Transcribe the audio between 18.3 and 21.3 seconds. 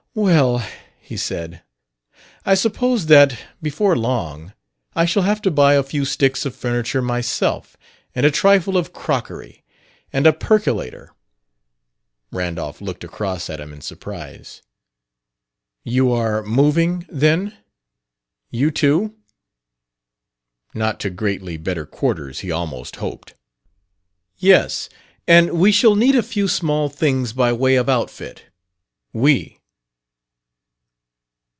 you too?" Not to